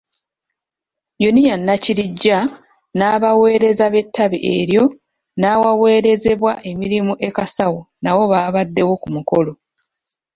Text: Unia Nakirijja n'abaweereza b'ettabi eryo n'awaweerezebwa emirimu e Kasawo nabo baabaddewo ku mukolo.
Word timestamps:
Unia 1.29 1.55
Nakirijja 1.65 2.37
n'abaweereza 2.97 3.85
b'ettabi 3.93 4.39
eryo 4.55 4.83
n'awaweerezebwa 5.39 6.51
emirimu 6.69 7.13
e 7.27 7.29
Kasawo 7.35 7.79
nabo 8.03 8.23
baabaddewo 8.31 8.93
ku 9.01 9.07
mukolo. 9.15 9.51